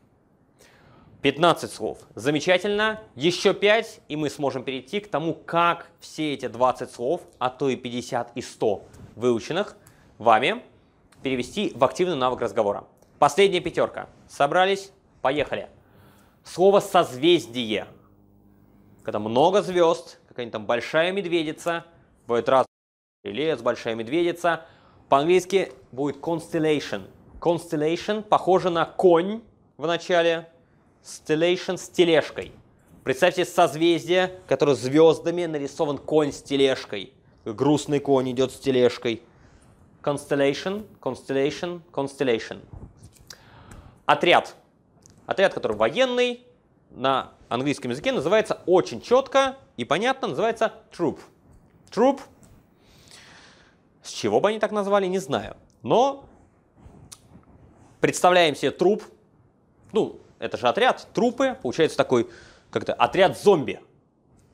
15 1.21 1.71
слов. 1.71 1.97
Замечательно. 2.15 3.01
Еще 3.15 3.53
5, 3.53 4.01
и 4.07 4.15
мы 4.15 4.29
сможем 4.29 4.63
перейти 4.63 5.01
к 5.01 5.09
тому, 5.09 5.33
как 5.33 5.89
все 5.99 6.33
эти 6.33 6.47
20 6.47 6.89
слов, 6.89 7.21
а 7.39 7.49
то 7.49 7.67
и 7.67 7.75
50 7.75 8.31
и 8.35 8.41
100 8.41 8.83
выученных 9.17 9.75
вами, 10.17 10.63
перевести 11.21 11.73
в 11.75 11.83
активный 11.83 12.15
навык 12.15 12.39
разговора. 12.39 12.85
Последняя 13.19 13.59
пятерка. 13.59 14.07
Собрались? 14.29 14.93
Поехали. 15.21 15.67
Слово 16.43 16.79
«созвездие». 16.79 17.87
Когда 19.03 19.19
много 19.19 19.61
звезд, 19.61 20.19
какая-нибудь 20.27 20.53
там 20.53 20.65
большая 20.65 21.11
медведица, 21.11 21.85
бывает 22.27 22.47
раз 22.49 22.65
лес, 23.23 23.61
большая 23.61 23.95
медведица. 23.95 24.65
По-английски 25.09 25.71
будет 25.91 26.17
constellation. 26.17 27.07
Constellation 27.39 28.21
похоже 28.21 28.69
на 28.69 28.85
конь 28.85 29.41
в 29.77 29.87
начале, 29.87 30.49
stellation 31.03 31.77
с 31.77 31.89
тележкой. 31.89 32.51
Представьте 33.03 33.45
созвездие, 33.45 34.39
которое 34.47 34.75
звездами 34.75 35.45
нарисован 35.45 35.97
конь 35.97 36.31
с 36.31 36.41
тележкой. 36.41 37.13
грустный 37.45 37.99
конь 37.99 38.29
идет 38.31 38.51
с 38.51 38.59
тележкой. 38.59 39.23
Constellation, 40.03 40.85
constellation, 41.01 41.81
constellation. 41.91 42.59
Отряд. 44.05 44.55
Отряд, 45.29 45.53
который 45.53 45.77
военный, 45.77 46.43
на 46.89 47.33
английском 47.49 47.91
языке 47.91 48.11
называется 48.11 48.63
очень 48.65 48.99
четко 48.99 49.57
и 49.77 49.85
понятно, 49.85 50.29
называется 50.29 50.73
troop. 50.91 51.19
Troop. 51.91 52.21
С 54.01 54.09
чего 54.09 54.39
бы 54.39 54.49
они 54.49 54.57
так 54.57 54.71
назвали, 54.71 55.05
не 55.05 55.19
знаю. 55.19 55.55
Но 55.83 56.25
представляем 57.99 58.55
себе 58.55 58.71
труп. 58.71 59.03
Ну, 59.91 60.19
это 60.39 60.57
же 60.57 60.67
отряд, 60.67 61.07
трупы. 61.13 61.55
Получается 61.61 61.95
такой, 61.95 62.27
как-то 62.71 62.95
отряд 62.95 63.39
зомби. 63.39 63.79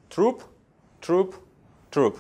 Труп, 0.10 0.44
труп, 1.00 1.38
труп. 1.90 2.20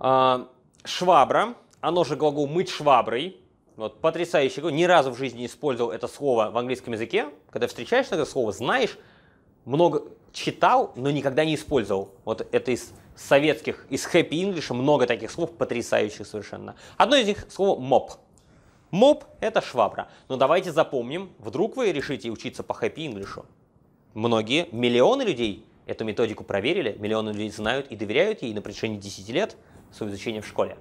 А, 0.00 0.48
швабра, 0.82 1.54
оно 1.80 2.02
же 2.02 2.16
глагол 2.16 2.48
«мыть 2.48 2.70
шваброй». 2.70 3.41
Вот, 3.82 4.00
потрясающий 4.00 4.60
глагол. 4.60 4.78
Ни 4.78 4.84
разу 4.84 5.10
в 5.10 5.18
жизни 5.18 5.40
не 5.40 5.46
использовал 5.46 5.90
это 5.90 6.06
слово 6.06 6.52
в 6.52 6.56
английском 6.56 6.92
языке. 6.92 7.30
Когда 7.50 7.66
встречаешь 7.66 8.06
это 8.12 8.24
слово, 8.24 8.52
знаешь, 8.52 8.96
много 9.64 10.04
читал, 10.32 10.92
но 10.94 11.10
никогда 11.10 11.44
не 11.44 11.56
использовал. 11.56 12.14
Вот 12.24 12.46
это 12.52 12.70
из 12.70 12.92
советских, 13.16 13.84
из 13.90 14.06
Happy 14.06 14.30
English 14.30 14.72
много 14.72 15.08
таких 15.08 15.32
слов, 15.32 15.50
потрясающих 15.56 16.28
совершенно. 16.28 16.76
Одно 16.96 17.16
из 17.16 17.26
них 17.26 17.44
слово 17.50 17.80
«моп». 17.80 18.12
Моп– 18.92 19.24
это 19.40 19.60
швабра. 19.60 20.08
Но 20.28 20.36
давайте 20.36 20.70
запомним, 20.70 21.32
вдруг 21.40 21.76
вы 21.76 21.90
решите 21.90 22.30
учиться 22.30 22.62
по 22.62 22.74
Happy 22.74 22.98
English. 22.98 23.44
Многие, 24.14 24.68
миллионы 24.70 25.22
людей 25.22 25.66
эту 25.86 26.04
методику 26.04 26.44
проверили, 26.44 26.96
миллионы 27.00 27.30
людей 27.30 27.50
знают 27.50 27.88
и 27.88 27.96
доверяют 27.96 28.42
ей 28.42 28.54
на 28.54 28.62
протяжении 28.62 28.98
10 28.98 29.28
лет 29.30 29.56
своего 29.90 30.14
изучения 30.14 30.40
в 30.40 30.46
школе. 30.46 30.76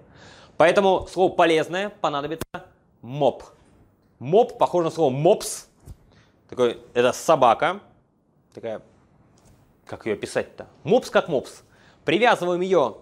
Поэтому 0.57 1.07
слово 1.11 1.33
полезное 1.33 1.89
понадобится 1.89 2.45
моп. 3.01 3.43
Моп 4.19 4.57
похоже 4.57 4.85
на 4.85 4.91
слово 4.91 5.09
мопс. 5.11 5.67
Такой, 6.49 6.81
это 6.93 7.13
собака. 7.13 7.79
Такая, 8.53 8.81
как 9.85 10.05
ее 10.05 10.15
писать-то? 10.15 10.67
Мопс 10.83 11.09
как 11.09 11.27
мопс. 11.27 11.63
Привязываем 12.05 12.61
ее 12.61 12.97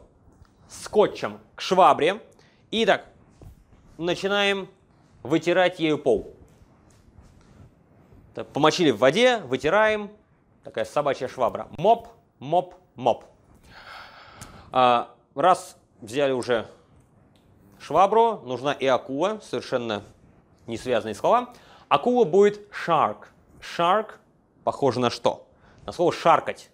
скотчем 0.68 1.40
к 1.56 1.62
швабре 1.62 2.22
и 2.72 2.86
так 2.86 3.06
начинаем 3.98 4.70
вытирать 5.24 5.80
ею 5.80 5.98
пол. 5.98 6.34
Так, 8.34 8.48
помочили 8.48 8.92
в 8.92 9.00
воде, 9.00 9.38
вытираем. 9.38 10.12
Такая 10.64 10.86
собачья 10.86 11.28
швабра. 11.28 11.68
Моп, 11.78 12.08
моп, 12.40 12.76
моп. 12.96 13.26
А, 14.72 15.14
раз 15.36 15.78
взяли 16.00 16.32
уже 16.32 16.68
швабру, 17.80 18.42
нужна 18.46 18.74
и 18.74 18.86
акула, 18.86 19.40
совершенно 19.42 20.04
не 20.68 20.78
связанные 20.78 21.16
слова. 21.16 21.54
Акула 21.88 22.26
будет 22.26 22.62
shark. 22.72 23.26
Shark 23.60 24.12
похоже 24.64 25.00
на 25.00 25.10
что? 25.10 25.48
На 25.86 25.92
слово 25.92 26.12
шаркать. 26.12 26.70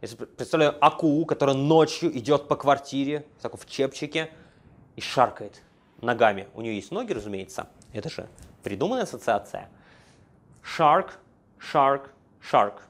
Если 0.00 0.16
представляю 0.16 0.76
акулу, 0.84 1.24
которая 1.24 1.56
ночью 1.56 2.16
идет 2.16 2.46
по 2.46 2.56
квартире, 2.56 3.26
так 3.40 3.58
в 3.58 3.66
чепчике, 3.66 4.30
и 4.96 5.00
шаркает 5.00 5.62
ногами. 6.00 6.48
У 6.54 6.60
нее 6.60 6.76
есть 6.76 6.92
ноги, 6.92 7.12
разумеется. 7.12 7.68
Это 7.92 8.08
же 8.08 8.28
придуманная 8.62 9.04
ассоциация. 9.04 9.68
Shark, 10.62 11.12
shark, 11.58 12.10
shark. 12.40 12.80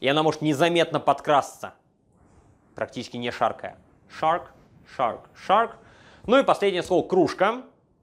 И 0.00 0.08
она 0.08 0.22
может 0.22 0.42
незаметно 0.42 1.00
подкрасться, 1.00 1.74
практически 2.74 3.16
не 3.16 3.30
шаркая. 3.30 3.78
Shark, 4.20 4.48
shark, 4.96 5.20
shark. 5.46 5.72
Ну 6.26 6.38
и 6.38 6.42
последнее 6.42 6.82
слово 6.82 7.06
кружка. 7.06 7.62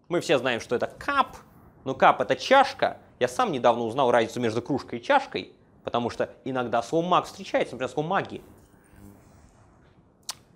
Мы 0.10 0.22
все 0.22 0.38
знаем, 0.38 0.60
что 0.60 0.76
это 0.76 0.88
кап. 0.88 1.38
Но 1.84 1.94
кап 1.94 2.22
это 2.22 2.36
чашка. 2.36 2.98
Я 3.20 3.28
сам 3.28 3.52
недавно 3.52 3.84
узнал 3.84 4.12
разницу 4.12 4.40
между 4.40 4.62
кружкой 4.62 5.00
и 5.00 5.04
чашкой, 5.04 5.54
потому 5.84 6.10
что 6.10 6.30
иногда 6.46 6.84
слово 6.84 7.06
маг 7.06 7.26
встречается, 7.26 7.76
например, 7.76 7.90
слово 7.92 8.08
маги. 8.08 8.42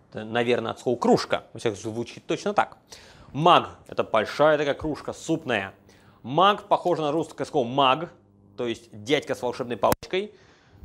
Это, 0.10 0.26
наверное, 0.26 0.71
от 0.71 0.80
слова 0.80 0.97
кружка. 0.97 1.45
Во 1.54 1.60
случае, 1.60 1.82
звучит 1.82 2.26
точно 2.26 2.54
так. 2.54 2.78
Маг– 3.32 3.69
это 3.88 4.04
большая 4.04 4.58
такая 4.58 4.74
кружка, 4.74 5.13
супная. 5.13 5.74
Маг 6.21 6.67
похоже 6.67 7.02
на 7.02 7.12
русское 7.12 7.45
слово 7.45 7.65
маг, 7.65 8.12
то 8.58 8.67
есть 8.67 8.89
дядька 8.91 9.34
с 9.34 9.41
волшебной 9.41 9.78
палочкой. 9.78 10.34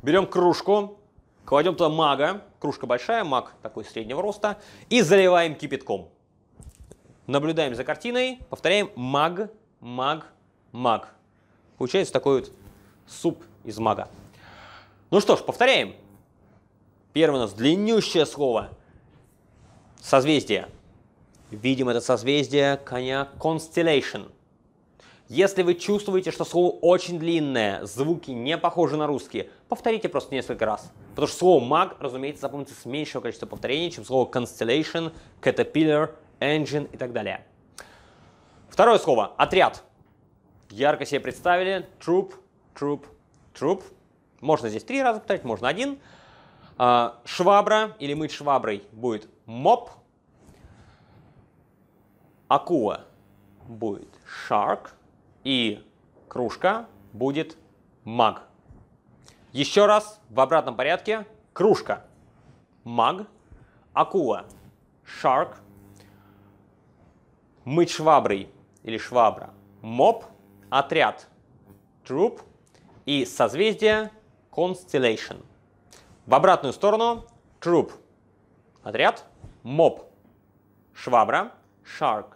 Берем 0.01 0.25
кружку, 0.25 0.97
кладем 1.45 1.75
туда 1.75 1.89
мага, 1.89 2.41
кружка 2.59 2.87
большая, 2.87 3.23
маг 3.23 3.53
такой 3.61 3.83
среднего 3.83 4.21
роста, 4.21 4.57
и 4.89 5.01
заливаем 5.01 5.55
кипятком. 5.55 6.09
Наблюдаем 7.27 7.75
за 7.75 7.83
картиной, 7.83 8.39
повторяем 8.49 8.89
маг, 8.95 9.51
маг, 9.81 10.27
маг. 10.71 11.13
Получается 11.77 12.13
такой 12.13 12.39
вот 12.39 12.51
суп 13.05 13.43
из 13.65 13.77
мага. 13.79 14.07
Ну 15.11 15.19
что 15.19 15.35
ж, 15.35 15.43
повторяем. 15.43 15.93
Первое 17.11 17.39
у 17.39 17.43
нас 17.43 17.53
длиннющее 17.53 18.25
слово. 18.25 18.69
Созвездие. 20.01 20.69
Видим 21.51 21.89
это 21.89 21.99
созвездие 21.99 22.77
коня 22.77 23.27
Constellation. 23.39 24.31
Если 25.27 25.63
вы 25.63 25.75
чувствуете, 25.75 26.31
что 26.31 26.45
слово 26.45 26.71
очень 26.79 27.19
длинное, 27.19 27.85
звуки 27.85 28.31
не 28.31 28.57
похожи 28.57 28.95
на 28.95 29.05
русские, 29.05 29.49
повторите 29.67 30.07
просто 30.07 30.33
несколько 30.33 30.65
раз. 30.65 30.93
Потому 31.09 31.27
что 31.27 31.37
слово 31.37 31.65
mag, 31.65 31.97
разумеется, 31.99 32.41
запомнится 32.41 32.73
с 32.73 32.85
меньшего 32.85 33.21
количества 33.21 33.47
повторений, 33.47 33.91
чем 33.91 34.05
слово 34.05 34.29
constellation, 34.31 35.11
caterpillar, 35.41 36.11
engine 36.39 36.89
и 36.91 36.97
так 36.97 37.13
далее. 37.13 37.45
Второе 38.69 38.99
слово– 38.99 39.33
отряд. 39.37 39.83
Ярко 40.69 41.05
себе 41.05 41.19
представили. 41.19 41.87
Troop, 41.99 42.33
troop, 42.75 43.05
troop. 43.53 43.83
Можно 44.41 44.69
здесь 44.69 44.83
три 44.83 45.01
раза 45.01 45.19
повторять, 45.19 45.43
можно 45.43 45.67
один. 45.67 45.99
А, 46.77 47.19
швабра 47.25 47.95
или 47.99 48.13
мыть 48.13 48.31
шваброй 48.31 48.83
будет 48.91 49.27
mop. 49.47 49.89
Акула 52.47 53.05
будет 53.67 54.09
shark 54.49 54.89
и 55.43 55.83
кружка 56.29 56.85
будет 57.13 57.57
маг. 58.03 58.43
Еще 59.53 59.85
раз 59.85 60.21
в 60.29 60.39
обратном 60.39 60.75
порядке. 60.75 61.25
Кружка– 61.53 62.05
маг, 62.83 63.27
акула– 63.93 64.45
shark, 65.21 65.55
мыть 67.67 67.91
шваброй 67.91 68.49
или 68.83 68.97
швабра– 68.97 69.53
моп, 69.81 70.23
отряд– 70.69 71.27
troop 72.05 72.39
и 73.05 73.25
созвездие– 73.25 74.09
constellation. 74.51 75.43
В 76.25 76.33
обратную 76.33 76.71
сторону– 76.71 77.25
troop– 77.59 77.91
отряд, 78.83 79.25
моп– 79.63 80.03
швабра, 80.93 81.51
shark, 81.83 82.35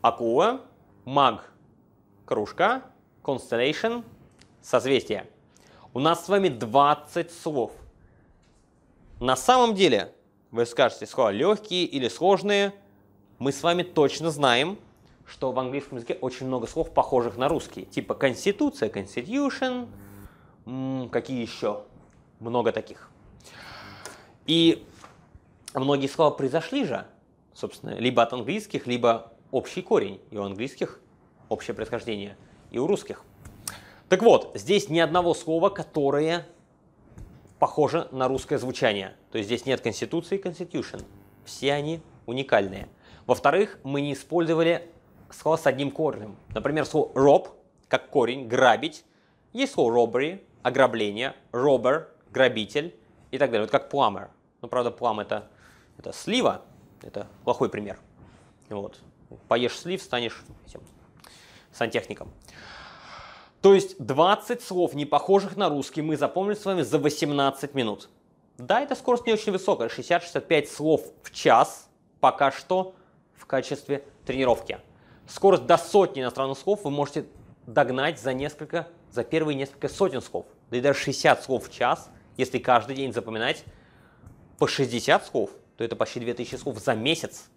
акула, 0.00 0.60
маг– 1.04 1.50
кружка, 2.24 2.84
constellation, 3.24 4.04
созвездие. 4.62 5.28
У 5.92 5.98
нас 5.98 6.24
с 6.24 6.28
вами 6.28 6.48
20 6.48 7.32
слов. 7.32 7.72
На 9.18 9.34
самом 9.34 9.74
деле, 9.74 10.14
вы 10.52 10.66
скажете, 10.66 11.04
слова 11.04 11.32
легкие 11.32 11.84
или 11.84 12.06
сложные, 12.06 12.72
мы 13.38 13.52
с 13.52 13.62
вами 13.62 13.82
точно 13.82 14.30
знаем, 14.30 14.78
что 15.26 15.52
в 15.52 15.58
английском 15.58 15.98
языке 15.98 16.14
очень 16.20 16.46
много 16.46 16.66
слов, 16.66 16.92
похожих 16.92 17.36
на 17.36 17.48
русский. 17.48 17.84
Типа 17.84 18.14
конституция, 18.14 18.88
constitution, 18.88 19.88
какие 21.10 21.42
еще? 21.42 21.82
Много 22.40 22.72
таких. 22.72 23.10
И 24.46 24.86
многие 25.74 26.06
слова 26.06 26.30
произошли 26.30 26.84
же, 26.84 27.06
собственно, 27.52 27.94
либо 27.94 28.22
от 28.22 28.32
английских, 28.32 28.86
либо 28.86 29.32
общий 29.50 29.82
корень. 29.82 30.20
И 30.30 30.38
у 30.38 30.42
английских 30.42 31.00
общее 31.48 31.74
происхождение, 31.74 32.36
и 32.70 32.78
у 32.78 32.86
русских. 32.86 33.22
Так 34.08 34.22
вот, 34.22 34.52
здесь 34.54 34.88
ни 34.88 34.98
одного 34.98 35.34
слова, 35.34 35.68
которое 35.68 36.46
похоже 37.58 38.08
на 38.10 38.28
русское 38.28 38.58
звучание. 38.58 39.14
То 39.30 39.38
есть 39.38 39.48
здесь 39.48 39.66
нет 39.66 39.80
конституции 39.80 40.42
constitution. 40.42 41.04
Все 41.44 41.74
они 41.74 42.00
уникальные. 42.24 42.88
Во-вторых, 43.26 43.78
мы 43.82 44.00
не 44.00 44.12
использовали 44.14 44.90
слова 45.30 45.56
с 45.56 45.66
одним 45.66 45.90
корнем. 45.90 46.36
Например, 46.54 46.84
слово 46.86 47.12
rob, 47.12 47.48
как 47.88 48.10
корень, 48.10 48.48
грабить. 48.48 49.04
Есть 49.52 49.74
слово 49.74 49.92
robbery, 49.92 50.42
ограбление, 50.62 51.34
robber, 51.52 52.06
грабитель 52.30 52.94
и 53.30 53.38
так 53.38 53.50
далее. 53.50 53.66
Вот 53.66 53.70
как 53.70 53.92
plumber. 53.92 54.28
Ну, 54.62 54.68
правда, 54.68 54.90
plum 54.90 55.20
это, 55.20 55.48
это 55.98 56.12
слива, 56.12 56.62
это 57.02 57.26
плохой 57.44 57.68
пример. 57.68 57.98
Вот. 58.68 58.98
Поешь 59.46 59.78
слив, 59.78 60.02
станешь 60.02 60.42
этим, 60.66 60.80
сантехником. 61.72 62.32
То 63.60 63.74
есть 63.74 63.98
20 63.98 64.62
слов, 64.62 64.94
не 64.94 65.04
похожих 65.04 65.56
на 65.56 65.68
русский, 65.68 66.00
мы 66.00 66.16
запомнили 66.16 66.54
с 66.54 66.64
вами 66.64 66.82
за 66.82 66.98
18 66.98 67.74
минут. 67.74 68.08
Да, 68.56 68.80
эта 68.80 68.94
скорость 68.94 69.26
не 69.26 69.32
очень 69.32 69.52
высокая, 69.52 69.88
60-65 69.88 70.66
слов 70.66 71.02
в 71.22 71.32
час 71.32 71.88
пока 72.20 72.50
что 72.50 72.94
в 73.38 73.46
качестве 73.46 74.04
тренировки. 74.26 74.78
Скорость 75.26 75.66
до 75.66 75.76
сотни 75.76 76.22
иностранных 76.22 76.58
слов 76.58 76.84
вы 76.84 76.90
можете 76.90 77.26
догнать 77.66 78.18
за 78.18 78.32
несколько, 78.32 78.88
за 79.10 79.24
первые 79.24 79.54
несколько 79.54 79.88
сотен 79.88 80.22
слов. 80.22 80.46
Да 80.70 80.76
и 80.76 80.80
даже 80.80 80.98
60 81.00 81.42
слов 81.42 81.68
в 81.68 81.72
час, 81.72 82.10
если 82.36 82.58
каждый 82.58 82.96
день 82.96 83.12
запоминать 83.12 83.64
по 84.58 84.66
60 84.66 85.26
слов, 85.26 85.50
то 85.76 85.84
это 85.84 85.96
почти 85.96 86.20
2000 86.20 86.56
слов 86.56 86.78
за 86.78 86.94
месяц. 86.94 87.48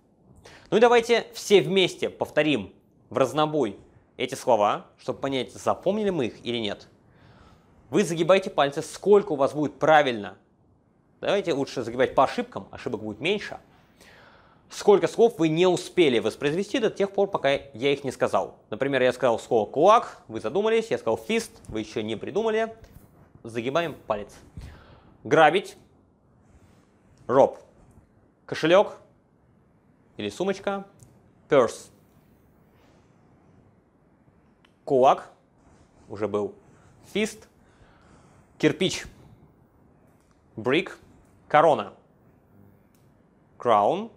Ну 0.69 0.77
и 0.77 0.79
давайте 0.79 1.27
все 1.33 1.61
вместе 1.61 2.09
повторим 2.09 2.73
в 3.09 3.17
разнобой 3.17 3.77
эти 4.17 4.35
слова, 4.35 4.87
чтобы 4.97 5.19
понять, 5.19 5.53
запомнили 5.53 6.09
мы 6.09 6.27
их 6.27 6.45
или 6.45 6.57
нет. 6.57 6.87
Вы 7.89 8.03
загибаете 8.03 8.49
пальцы, 8.49 8.81
сколько 8.81 9.33
у 9.33 9.35
вас 9.35 9.53
будет 9.53 9.79
правильно. 9.79 10.37
Давайте 11.19 11.53
лучше 11.53 11.83
загибать 11.83 12.15
по 12.15 12.23
ошибкам, 12.23 12.67
ошибок 12.71 13.03
будет 13.03 13.19
меньше. 13.19 13.59
Сколько 14.71 15.07
слов 15.07 15.37
вы 15.37 15.49
не 15.49 15.67
успели 15.67 16.19
воспроизвести 16.19 16.79
до 16.79 16.89
тех 16.89 17.11
пор, 17.11 17.29
пока 17.29 17.49
я 17.51 17.91
их 17.91 18.05
не 18.05 18.11
сказал. 18.11 18.57
Например, 18.69 19.01
я 19.01 19.11
сказал 19.11 19.37
слово 19.37 19.69
кулак, 19.69 20.23
вы 20.29 20.39
задумались, 20.39 20.87
я 20.91 20.97
сказал 20.97 21.17
фист, 21.17 21.51
вы 21.67 21.81
еще 21.81 22.01
не 22.01 22.15
придумали. 22.15 22.73
Загибаем 23.43 23.97
палец. 24.07 24.33
Грабить, 25.25 25.75
роб, 27.27 27.59
кошелек. 28.45 28.97
Или 30.15 30.29
сумочка, 30.29 30.85
purse, 31.49 31.89
кулак, 34.85 35.31
уже 36.07 36.29
был. 36.29 36.55
Фист, 37.11 37.49
кирпич, 38.57 39.03
брик, 40.55 40.97
корона, 41.49 41.93
краун, 43.57 44.11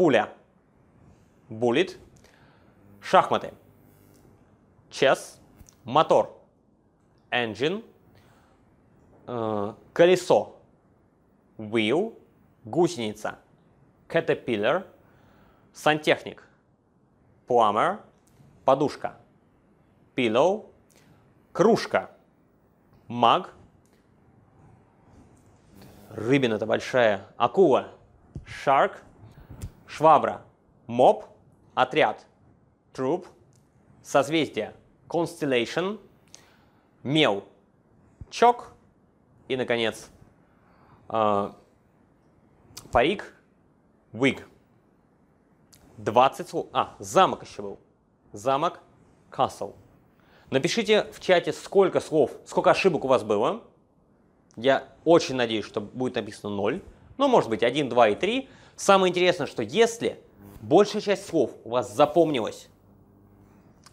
пуля, 0.00 0.32
буллет, 1.50 1.98
шахматы, 3.02 3.52
чес, 4.88 5.38
мотор, 5.84 6.40
engine, 7.30 7.84
э, 9.26 9.74
колесо, 9.92 10.56
wheel, 11.58 12.18
гусеница, 12.64 13.40
caterpillar, 14.08 14.86
сантехник, 15.74 16.48
plumber, 17.46 18.00
подушка, 18.64 19.18
pillow, 20.16 20.70
кружка, 21.52 22.10
маг, 23.06 23.52
рыбина 26.08 26.54
это 26.54 26.64
большая, 26.64 27.26
акула, 27.36 27.88
shark, 28.46 29.02
швабра, 29.90 30.42
моп, 30.86 31.24
отряд, 31.74 32.24
труп, 32.92 33.26
созвездие, 34.02 34.74
constellation, 35.08 35.98
мел, 37.02 37.44
чок 38.30 38.72
и, 39.48 39.56
наконец, 39.56 40.08
э, 41.08 41.52
парик, 42.92 43.34
wig. 44.12 44.42
20 45.98 46.48
слов. 46.48 46.66
А, 46.72 46.94
замок 46.98 47.42
еще 47.42 47.60
был. 47.60 47.78
Замок, 48.32 48.80
castle. 49.30 49.74
Напишите 50.50 51.04
в 51.12 51.20
чате, 51.20 51.52
сколько 51.52 52.00
слов, 52.00 52.30
сколько 52.46 52.70
ошибок 52.70 53.04
у 53.04 53.08
вас 53.08 53.22
было. 53.22 53.62
Я 54.56 54.88
очень 55.04 55.34
надеюсь, 55.34 55.64
что 55.64 55.80
будет 55.80 56.14
написано 56.14 56.54
0. 56.54 56.82
Ну, 57.18 57.28
может 57.28 57.50
быть, 57.50 57.62
1, 57.62 57.88
2 57.88 58.08
и 58.08 58.14
3. 58.14 58.48
Самое 58.80 59.10
интересное, 59.10 59.46
что 59.46 59.62
если 59.62 60.18
большая 60.62 61.02
часть 61.02 61.26
слов 61.26 61.50
у 61.64 61.68
вас 61.68 61.94
запомнилась, 61.94 62.70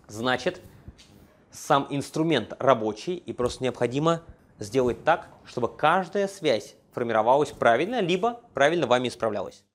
значит, 0.08 0.62
сам 1.52 1.88
инструмент 1.90 2.54
рабочий, 2.58 3.16
и 3.16 3.34
просто 3.34 3.66
необходимо 3.66 4.22
сделать 4.60 5.04
так, 5.04 5.28
чтобы 5.44 5.68
каждая 5.68 6.30
связь 6.30 6.76
формировалась 6.94 7.52
правильно, 7.52 8.00
либо 8.00 8.40
правильно 8.54 8.88
вами 8.88 9.10
исправлялась. 9.10 9.66